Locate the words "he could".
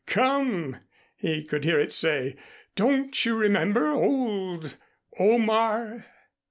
1.15-1.63